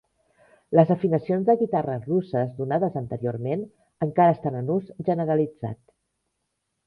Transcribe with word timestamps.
Les 0.77 0.91
afinacions 0.93 1.43
de 1.49 1.55
guitarres 1.59 2.07
russes 2.13 2.55
donades 2.61 2.97
anteriorment 3.03 3.65
encara 4.07 4.33
estan 4.37 4.57
en 4.63 4.71
ús 4.77 4.89
generalitzat. 5.11 5.81